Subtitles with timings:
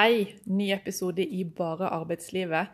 [0.00, 2.70] Hei, ny episode i Bare arbeidslivet.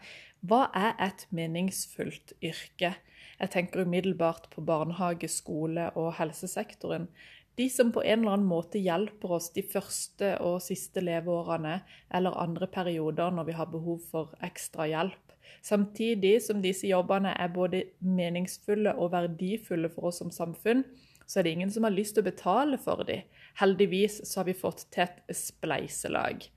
[0.47, 2.93] Hva er et meningsfullt yrke?
[3.41, 7.09] Jeg tenker umiddelbart på barnehage, skole og helsesektoren.
[7.59, 11.81] De som på en eller annen måte hjelper oss de første og siste leveårene
[12.15, 15.35] eller andre perioder når vi har behov for ekstra hjelp.
[15.67, 20.87] Samtidig som disse jobbene er både meningsfulle og verdifulle for oss som samfunn,
[21.27, 23.27] så er det ingen som har lyst til å betale for dem.
[23.59, 26.53] Heldigvis så har vi fått til et spleiselag.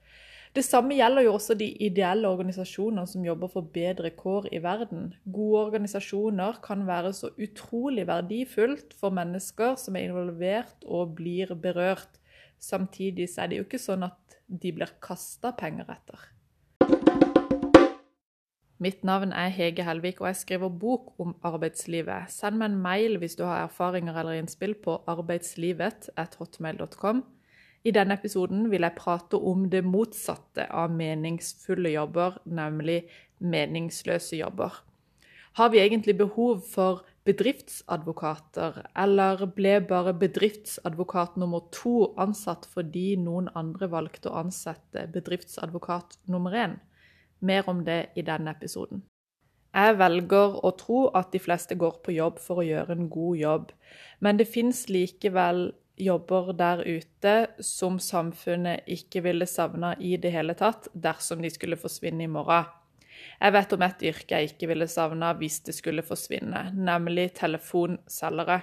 [0.55, 5.13] Det samme gjelder jo også de ideelle organisasjonene som jobber for bedre kår i verden.
[5.30, 12.17] Gode organisasjoner kan være så utrolig verdifullt for mennesker som er involvert og blir berørt.
[12.59, 16.20] Samtidig er det jo ikke sånn at de blir kasta penger etter.
[18.80, 22.31] Mitt navn er Hege Helvik, og jeg skriver bok om arbeidslivet.
[22.31, 27.23] Send meg en mail hvis du har erfaringer eller innspill på arbeidslivet.hotmail.com.
[27.88, 33.06] I denne episoden vil jeg prate om det motsatte av meningsfulle jobber, nemlig
[33.40, 34.81] meningsløse jobber.
[35.56, 43.50] Har vi egentlig behov for bedriftsadvokater, eller ble bare bedriftsadvokat nummer to ansatt fordi noen
[43.59, 46.78] andre valgte å ansette bedriftsadvokat nummer én?
[47.40, 49.06] Mer om det i denne episoden.
[49.70, 53.38] Jeg velger å tro at de fleste går på jobb for å gjøre en god
[53.38, 53.68] jobb,
[54.20, 57.33] men det fins likevel jobber der ute
[57.64, 62.69] som samfunnet ikke ville savna i det hele tatt dersom de skulle forsvinne i morgen.
[63.39, 68.61] Jeg vet om et yrke jeg ikke ville savna hvis det skulle forsvinne, nemlig telefonselgere.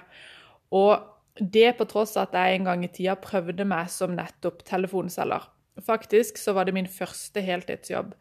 [0.73, 4.63] Og det på tross av at jeg en gang i tida prøvde meg som nettopp
[4.65, 5.45] telefonselger.
[5.85, 8.15] Faktisk så var det min første heltidsjobb.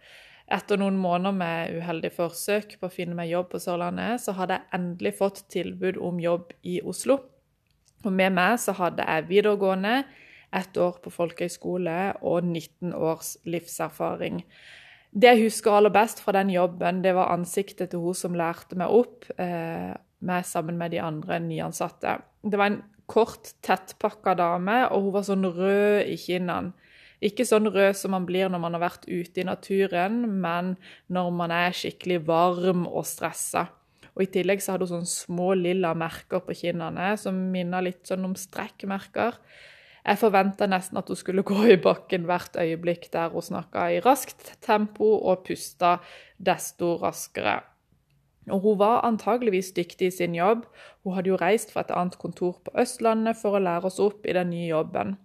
[0.52, 4.60] Etter noen måneder med uheldig forsøk på å finne meg jobb på Sørlandet, så hadde
[4.60, 7.18] jeg endelig fått tilbud om jobb i Oslo.
[8.06, 10.00] Og med meg så hadde jeg videregående,
[10.54, 14.44] ett år på folkehøyskole og 19 års livserfaring.
[15.10, 18.78] Det jeg husker aller best fra den jobben, det var ansiktet til hun som lærte
[18.78, 22.18] meg opp, eh, med, sammen med de andre nyansatte.
[22.42, 26.72] Det var en kort, tettpakka dame, og hun var sånn rød i kinnene.
[27.24, 30.74] Ikke sånn rød som man blir når man har vært ute i naturen, men
[31.08, 33.66] når man er skikkelig varm og stressa.
[34.16, 38.08] Og I tillegg så hadde hun sånne små lilla merker på kinnene som minner litt
[38.08, 39.36] sånn om strekkmerker.
[40.06, 44.02] Jeg forventa nesten at hun skulle gå i bakken hvert øyeblikk der hun snakka i
[44.04, 45.98] raskt tempo og pusta
[46.38, 47.60] desto raskere.
[48.46, 50.66] Og Hun var antageligvis dyktig i sin jobb.
[51.02, 54.26] Hun hadde jo reist fra et annet kontor på Østlandet for å lære oss opp
[54.26, 55.16] i den nye jobben.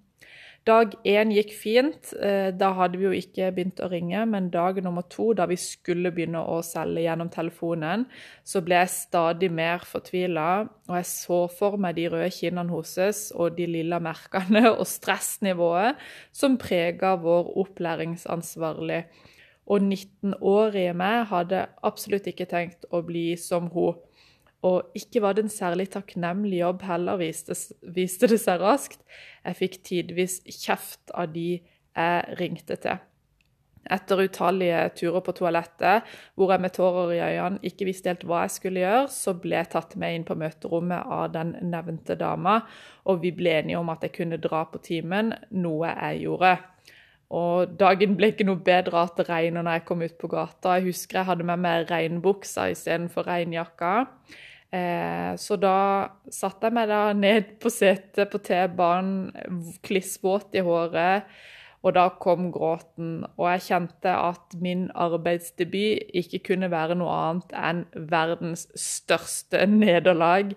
[0.61, 2.11] Dag én gikk fint.
[2.21, 5.55] Eh, da hadde vi jo ikke begynt å ringe, men dag nummer to, da vi
[5.57, 8.03] skulle begynne å selge gjennom telefonen,
[8.45, 10.67] så ble jeg stadig mer fortvila.
[10.85, 15.97] Og jeg så for meg de røde kinnene hennes og de lilla merkene og stressnivået
[16.29, 19.01] som prega vår opplæringsansvarlig.
[19.65, 23.97] Og 19-årige meg hadde absolutt ikke tenkt å bli som hun.
[24.67, 29.01] Og ikke var det en særlig takknemlig jobb heller, viste, viste det seg raskt.
[29.45, 32.99] Jeg fikk tidvis kjeft av de jeg ringte til.
[33.91, 36.05] Etter utallige turer på toalettet,
[36.37, 39.57] hvor jeg med tårer i øynene ikke visste helt hva jeg skulle gjøre, så ble
[39.57, 42.59] jeg tatt med inn på møterommet av den nevnte dama,
[43.09, 46.53] og vi ble enige om at jeg kunne dra på timen, noe jeg gjorde.
[47.31, 50.75] Og dagen ble ikke noe bedre at det regnet når jeg kom ut på gata.
[50.77, 53.93] Jeg husker jeg hadde med meg regnbuksa istedenfor regnjakka.
[54.71, 55.77] Eh, så da
[56.31, 61.27] satte jeg meg da ned på setet på T-banen, klissvåt i håret,
[61.81, 63.25] og da kom gråten.
[63.35, 70.53] Og jeg kjente at min arbeidsdebut ikke kunne være noe annet enn verdens største nederlag.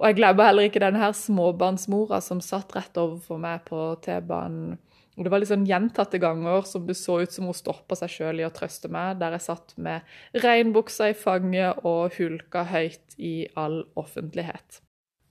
[0.00, 4.74] Og jeg glemmer heller ikke denne småbarnsmora som satt rett overfor meg på T-banen
[5.14, 8.40] og Det var sånn gjentatte ganger som det så ut som hun stoppa seg sjøl
[8.42, 10.02] i å trøste meg, der jeg satt med
[10.42, 14.80] regnbuksa i fanget og hulka høyt i all offentlighet.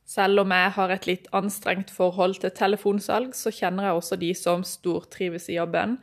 [0.07, 4.31] Selv om jeg har et litt anstrengt forhold til telefonsalg, så kjenner jeg også de
[4.37, 5.97] som stortrives i jobben.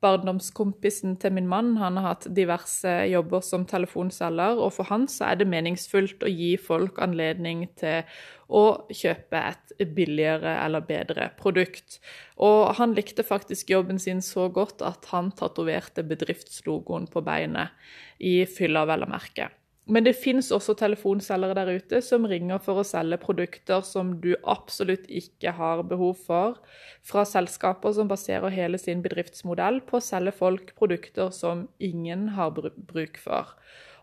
[0.00, 5.28] Barndomskompisen til min mann han har hatt diverse jobber som telefonselger, og for han så
[5.28, 8.08] er det meningsfullt å gi folk anledning til
[8.48, 12.00] å kjøpe et billigere eller bedre produkt.
[12.40, 17.76] Og han likte faktisk jobben sin så godt at han tatoverte bedriftslogoen på beinet,
[18.20, 19.52] i fylla, vel å merke.
[19.90, 24.36] Men det fins også telefonselgere der ute som ringer for å selge produkter som du
[24.46, 26.60] absolutt ikke har behov for,
[27.02, 32.54] fra selskaper som baserer hele sin bedriftsmodell på å selge folk produkter som ingen har
[32.54, 33.50] bruk for.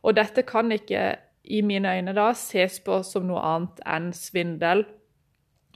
[0.03, 1.13] Og dette kan ikke
[1.47, 4.83] i mine øyne da ses på som noe annet enn svindel.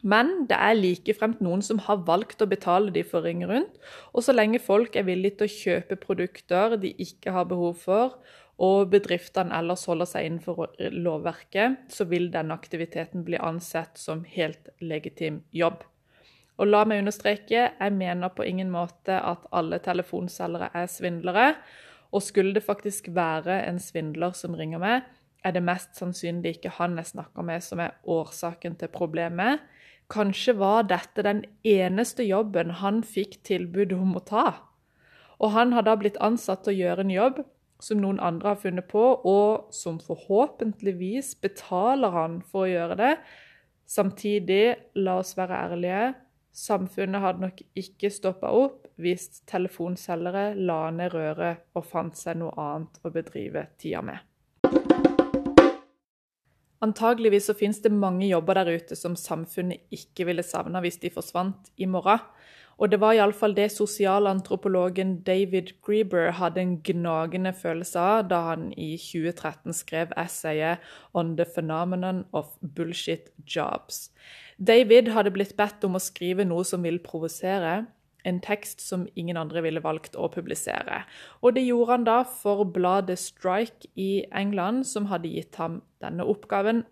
[0.02, 3.76] Men det er likefremt noen som har valgt å betale de for å ringe rundt.
[4.12, 8.18] Og så lenge folk er villige til å kjøpe produkter de ikke har behov for,
[8.62, 14.70] og bedriftene ellers holder seg innenfor lovverket, så vil denne aktiviteten bli ansett som helt
[14.84, 15.82] legitim jobb.
[16.62, 21.48] Og la meg understreke, jeg mener på ingen måte at alle telefonselgere er svindlere.
[22.14, 25.08] Og skulle det faktisk være en svindler som ringer meg,
[25.42, 29.64] er det mest sannsynlig ikke han jeg snakker med som er årsaken til problemet.
[30.12, 34.46] Kanskje var dette den eneste jobben han fikk tilbud om å ta.
[35.42, 37.42] Og han har da blitt ansatt til å gjøre en jobb
[37.82, 43.14] som noen andre har funnet på, og som forhåpentligvis betaler han for å gjøre det.
[43.90, 44.66] Samtidig,
[45.02, 46.04] la oss være ærlige,
[46.56, 52.54] samfunnet hadde nok ikke stoppa opp hvis telefonselgere la ned røret og fant seg noe
[52.60, 54.20] annet å bedrive tida med.
[56.82, 61.12] Antageligvis så finnes det mange jobber der ute som samfunnet ikke ville savna hvis de
[61.14, 62.24] forsvant i morgen.
[62.82, 68.72] Og det var iallfall det sosialantropologen David Grieber hadde en gnagende følelse av da han
[68.74, 70.82] i 2013 skrev essayet
[71.14, 74.10] 'On the Phenomenon of Bullshit Jobs'.
[74.58, 77.86] David hadde blitt bedt om å skrive noe som vil provosere,
[78.26, 81.04] en tekst som ingen andre ville valgt å publisere.
[81.42, 86.26] Og det gjorde han da for bladet Strike i England, som hadde gitt ham denne
[86.26, 86.84] oppgaven.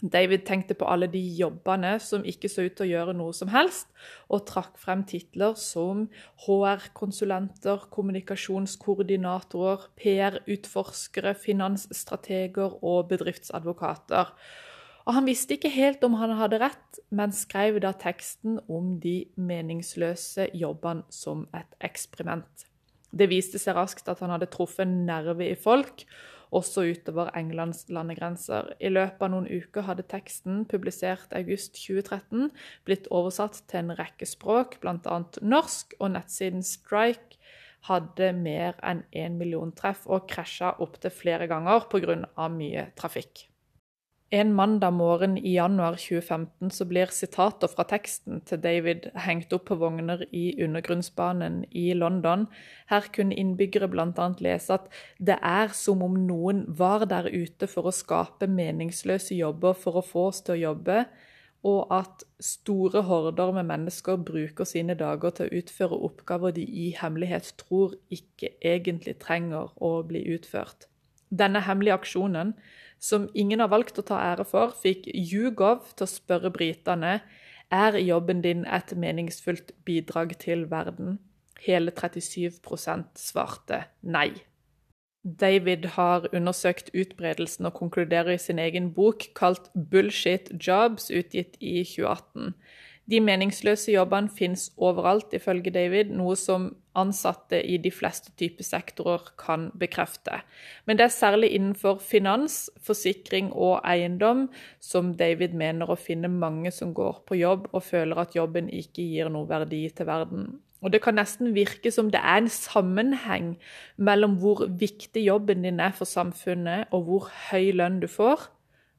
[0.00, 3.50] David tenkte på alle de jobbene som ikke så ut til å gjøre noe som
[3.52, 3.90] helst,
[4.32, 6.06] og trakk frem titler som
[6.46, 14.32] HR-konsulenter, kommunikasjonskoordinatorer, PR-utforskere, finansstrateger og bedriftsadvokater.
[15.04, 19.24] Og han visste ikke helt om han hadde rett, men skrev da teksten om de
[19.36, 22.66] meningsløse jobbene som et eksperiment.
[23.10, 26.04] Det viste seg raskt at han hadde truffet en nerve i folk,
[26.50, 28.72] også utover Englands landegrenser.
[28.80, 32.50] I løpet av noen uker hadde teksten, publisert august 2013,
[32.88, 35.20] blitt oversatt til en rekke språk, bl.a.
[35.42, 37.38] norsk, og nettsiden Strike
[37.88, 42.18] hadde mer enn én million treff og krasja opptil flere ganger pga.
[42.52, 43.49] mye trafikk.
[44.32, 49.64] En mandag morgen i januar 2015 så blir sitater fra teksten til David hengt opp
[49.66, 52.44] på vogner i undergrunnsbanen i London.
[52.86, 54.28] Her kunne innbyggere bl.a.
[54.38, 54.86] lese at
[55.18, 60.04] det er som om noen var der ute for å skape meningsløse jobber for å
[60.06, 61.00] få oss til å jobbe,
[61.66, 66.92] og at store horder med mennesker bruker sine dager til å utføre oppgaver de i
[67.00, 70.86] hemmelighet tror ikke egentlig trenger å bli utført.
[71.30, 72.54] Denne hemmelige aksjonen
[73.00, 77.20] som ingen har valgt å ta ære for, fikk YouGov til å spørre britene
[77.70, 81.18] er jobben din et meningsfullt bidrag til verden.
[81.64, 84.42] Hele 37% svarte nei.
[85.22, 91.84] David har undersøkt utbredelsen og konkluderer i sin egen bok kalt 'Bullshit Jobs', utgitt i
[91.84, 92.54] 2018.
[93.10, 96.68] De meningsløse jobbene finnes overalt, ifølge David, noe som
[96.98, 100.40] ansatte i de fleste typer sektorer kan bekrefte.
[100.86, 104.46] Men det er særlig innenfor finans, forsikring og eiendom
[104.82, 109.02] som David mener å finne mange som går på jobb og føler at jobben ikke
[109.02, 110.50] gir noe verdi til verden.
[110.80, 113.56] Og Det kan nesten virke som det er en sammenheng
[113.98, 118.48] mellom hvor viktig jobben din er for samfunnet, og hvor høy lønn du får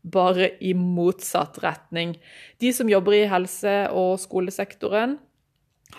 [0.03, 2.15] bare i motsatt retning.
[2.59, 5.19] De som jobber i helse- og skolesektoren,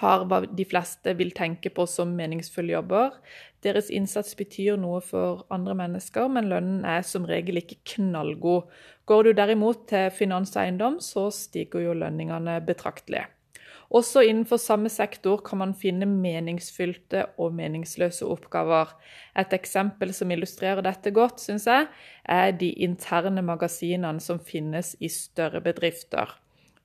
[0.00, 3.12] har hva de fleste vil tenke på som meningsfulle jobber.
[3.62, 8.70] Deres innsats betyr noe for andre mennesker, men lønnen er som regel ikke knallgod.
[9.06, 13.26] Går du derimot til finanseiendom, så stiger jo lønningene betraktelig.
[13.92, 18.94] Også innenfor samme sektor kan man finne meningsfylte og meningsløse oppgaver.
[19.36, 21.90] Et eksempel som illustrerer dette godt, syns jeg,
[22.24, 26.32] er de interne magasinene som finnes i større bedrifter.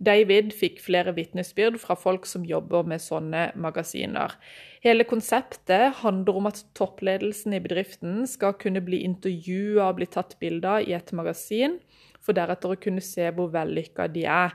[0.03, 4.35] David fikk flere vitnesbyrd fra folk som jobber med sånne magasiner.
[4.83, 10.35] Hele konseptet handler om at toppledelsen i bedriften skal kunne bli intervjua og bli tatt
[10.43, 11.79] bilder i et magasin,
[12.21, 14.53] for deretter å kunne se hvor vellykka de er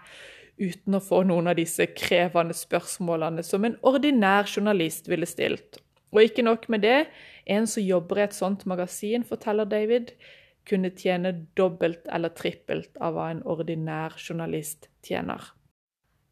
[0.63, 5.81] uten å få noen av disse krevende spørsmålene som en ordinær journalist ville stilt.
[6.13, 7.07] Og ikke nok med det,
[7.51, 10.13] en som jobber i et sånt magasin, forteller David,
[10.69, 15.43] kunne tjene dobbelt eller trippelt av hva en ordinær journalist tjener.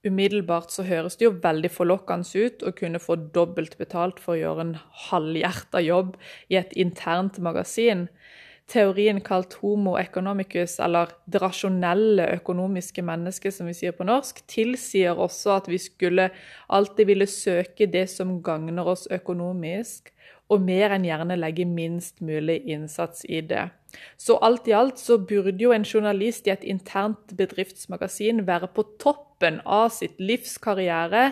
[0.06, 4.40] Umiddelbart så høres det jo veldig forlokkende ut å kunne få dobbelt betalt for å
[4.40, 4.76] gjøre en
[5.10, 6.14] halvhjerta jobb
[6.48, 8.06] i et internt magasin,
[8.70, 15.18] teorien kalt homo economicus, eller det rasjonelle økonomiske mennesket, som vi sier på norsk, tilsier
[15.18, 16.30] også at vi skulle
[16.70, 20.12] alltid ville søke det som gagner oss økonomisk,
[20.50, 23.68] og mer enn gjerne legge minst mulig innsats i det.
[24.18, 28.86] Så alt i alt så burde jo en journalist i et internt bedriftsmagasin være på
[29.02, 31.30] toppen av sitt livs karriere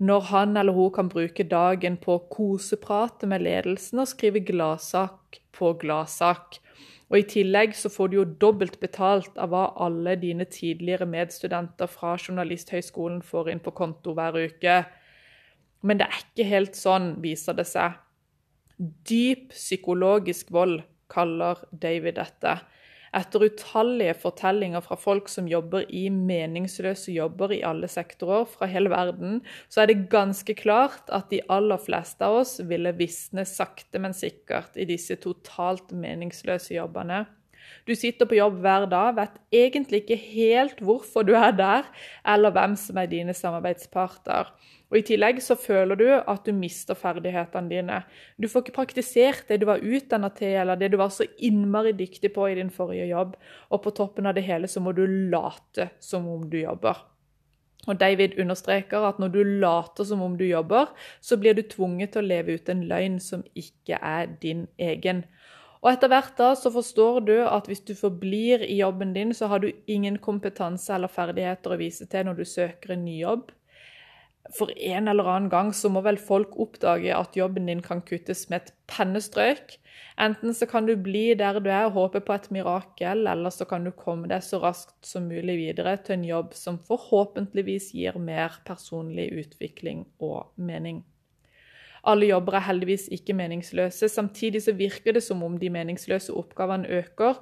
[0.00, 5.40] når han eller hun kan bruke dagen på å koseprate med ledelsen og skrive gladsak
[5.56, 6.60] på gladsak.
[7.10, 11.90] Og I tillegg så får du jo dobbelt betalt av hva alle dine tidligere medstudenter
[11.90, 14.76] fra Journalisthøgskolen får inn på konto hver uke.
[15.82, 17.98] Men det er ikke helt sånn, viser det seg.
[18.78, 22.60] Dyp psykologisk vold kaller David dette.
[23.16, 28.92] Etter utallige fortellinger fra folk som jobber i meningsløse jobber i alle sektorer fra hele
[28.92, 33.98] verden, så er det ganske klart at de aller fleste av oss ville visne sakte,
[33.98, 37.24] men sikkert i disse totalt meningsløse jobbene.
[37.86, 41.88] Du sitter på jobb hver dag, vet egentlig ikke helt hvorfor du er der,
[42.28, 44.50] eller hvem som er dine samarbeidsparter.
[44.90, 48.00] Og I tillegg så føler du at du mister ferdighetene dine.
[48.42, 51.94] Du får ikke praktisert det du var utdanna til, eller det du var så innmari
[51.94, 53.36] dyktig på i din forrige jobb.
[53.70, 56.98] Og på toppen av det hele så må du late som om du jobber.
[57.88, 62.12] Og David understreker at når du later som om du jobber, så blir du tvunget
[62.12, 65.22] til å leve ut en løgn som ikke er din egen.
[65.80, 69.48] Og etter hvert da så forstår du at hvis du forblir i jobben din, så
[69.48, 73.48] har du ingen kompetanse eller ferdigheter å vise til når du søker en ny jobb
[74.56, 78.48] for en eller annen gang så må vel folk oppdage at jobben din kan kuttes
[78.50, 79.76] med et pennestrøk.
[80.20, 83.66] Enten så kan du bli der du er og håpe på et mirakel, eller så
[83.68, 88.18] kan du komme deg så raskt som mulig videre til en jobb som forhåpentligvis gir
[88.20, 91.04] mer personlig utvikling og mening.
[92.04, 94.08] Alle jobber er heldigvis ikke meningsløse.
[94.08, 97.40] Samtidig så virker det som om de meningsløse oppgavene øker,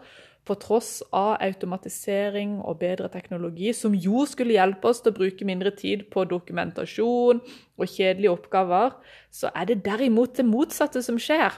[0.48, 5.44] på tross av automatisering og bedre teknologi, som jo skulle hjelpe oss til å bruke
[5.44, 8.96] mindre tid på dokumentasjon og kjedelige oppgaver,
[9.30, 11.52] så er det derimot det motsatte som skjer.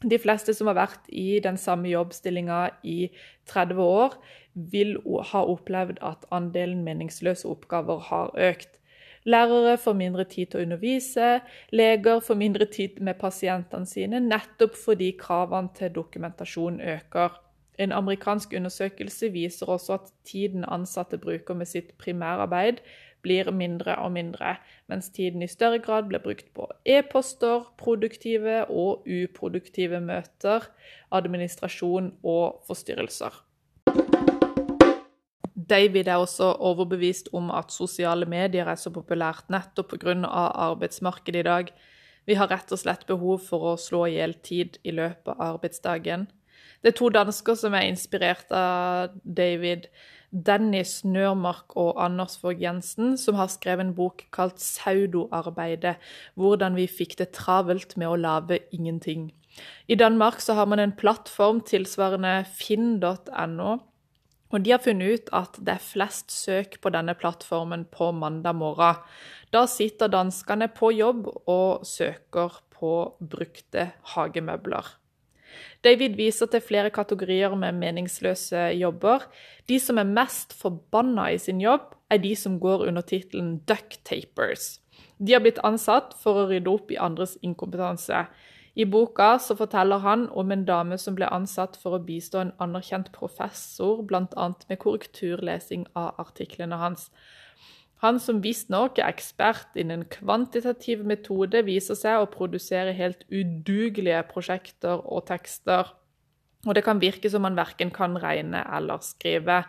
[0.00, 3.10] De fleste som har vært i den samme jobbstillinga i
[3.48, 4.16] 30 år,
[4.72, 4.96] vil
[5.30, 8.79] ha opplevd at andelen meningsløse oppgaver har økt.
[9.24, 11.28] Lærere får mindre tid til å undervise,
[11.76, 17.36] leger får mindre tid med pasientene sine, nettopp fordi kravene til dokumentasjon øker.
[17.80, 22.80] En amerikansk undersøkelse viser også at tiden ansatte bruker med sitt primærarbeid,
[23.22, 24.54] blir mindre og mindre,
[24.88, 30.64] mens tiden i større grad blir brukt på e-poster, produktive og uproduktive møter,
[31.12, 33.36] administrasjon og forstyrrelser.
[35.70, 40.14] David er også overbevist om at sosiale medier er så populært nettopp pga.
[40.70, 41.72] arbeidsmarkedet i dag.
[42.26, 45.40] Vi har rett og slett behov for å slå i hjel tid i løpet av
[45.54, 46.28] arbeidsdagen.
[46.82, 49.88] Det er to dansker som er inspirert av David.
[50.30, 55.98] Dennis Nørmark og Anders Fogh Jensen, som har skrevet en bok kalt 'Saudoarbeidet'.
[56.36, 59.32] Hvordan vi fikk det travelt med å lage ingenting.
[59.88, 63.89] I Danmark så har man en plattform tilsvarende finn.no.
[64.50, 68.56] Og De har funnet ut at det er flest søk på denne plattformen på mandag
[68.58, 68.98] morgen.
[69.54, 74.96] Da sitter danskene på jobb og søker på brukte hagemøbler.
[75.84, 79.24] David viser til flere kategorier med meningsløse jobber.
[79.68, 84.78] De som er mest forbanna i sin jobb, er de som går under tittelen ducktapers.
[85.18, 88.24] De har blitt ansatt for å rydde opp i andres inkompetanse.
[88.74, 92.52] I boka så forteller han om en dame som ble ansatt for å bistå en
[92.62, 94.50] anerkjent professor, bl.a.
[94.68, 97.08] med korrekturlesing av artiklene hans.
[98.00, 105.02] Han som visstnok er ekspert innen kvantitativ metode, viser seg å produsere helt udugelige prosjekter
[105.04, 105.90] og tekster.
[106.68, 109.62] Og det kan virke som han verken kan regne eller skrive.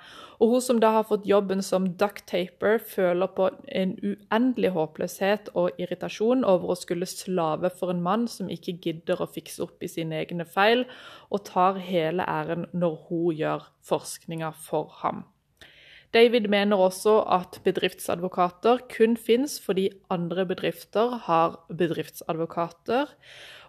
[0.44, 5.80] Og hun som da har fått jobben som ducktaper, føler på en uendelig håpløshet og
[5.80, 9.92] irritasjon over å skulle slave for en mann som ikke gidder å fikse opp i
[9.92, 10.84] sine egne feil,
[11.32, 15.24] og tar hele æren når hun gjør forskninga for ham.
[16.12, 23.08] David mener også at bedriftsadvokater kun fins fordi andre bedrifter har bedriftsadvokater,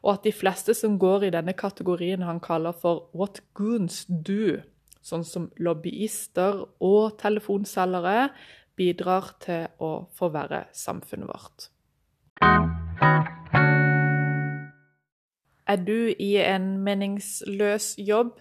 [0.02, 4.62] og at de fleste som går i denne kategorien han kaller for 'what goons do',
[5.02, 8.30] sånn som lobbyister og telefonselgere,
[8.76, 11.68] bidrar til å forverre samfunnet vårt.
[15.68, 18.40] Er du i en meningsløs jobb?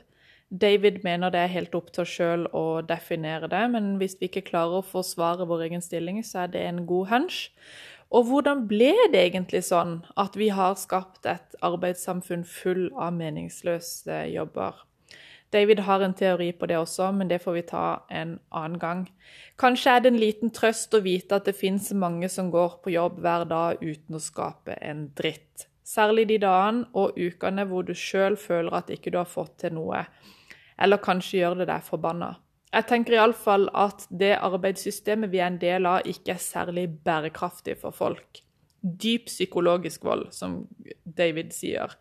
[0.52, 4.28] David mener det er helt opp til oss sjøl å definere det, men hvis vi
[4.28, 7.38] ikke klarer å forsvare vår egen stilling, så er det en god hunch.
[8.12, 14.26] Og hvordan ble det egentlig sånn at vi har skapt et arbeidssamfunn full av meningsløse
[14.34, 14.84] jobber?
[15.52, 19.02] David har en teori på det også, men det får vi ta en annen gang.
[19.60, 22.94] Kanskje er det en liten trøst å vite at det fins mange som går på
[22.96, 27.92] jobb hver dag uten å skape en dritt Særlig de dagene og ukene hvor du
[27.98, 30.06] sjøl føler at ikke du har fått til noe,
[30.80, 32.30] eller kanskje gjør det deg forbanna.
[32.72, 37.76] Jeg tenker iallfall at det arbeidssystemet vi er en del av, ikke er særlig bærekraftig
[37.82, 38.40] for folk.
[38.82, 40.64] Dyp psykologisk vold, som
[41.04, 41.92] David sier.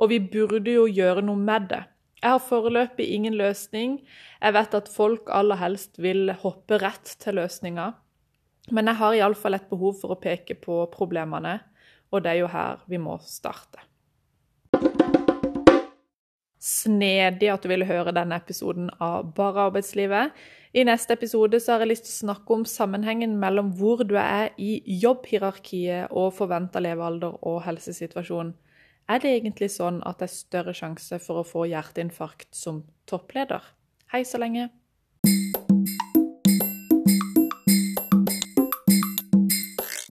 [0.00, 1.82] Og vi burde jo gjøre noe med det.
[2.24, 3.98] Jeg har foreløpig ingen løsning.
[4.40, 7.90] Jeg vet at folk aller helst vil hoppe rett til løsninga.
[8.72, 11.58] Men jeg har iallfall et behov for å peke på problemene,
[12.08, 13.84] og det er jo her vi må starte.
[16.64, 20.32] Snedig at du ville høre denne episoden av Bare arbeidslivet.
[20.74, 24.16] I neste episode så har jeg lyst til å snakke om sammenhengen mellom hvor du
[24.16, 28.54] er i jobbhierarkiet og forventa levealder og helsesituasjon.
[29.12, 32.80] Er det egentlig sånn at det er større sjanse for å få hjerteinfarkt som
[33.10, 33.60] toppleder?
[34.14, 34.70] Hei så lenge.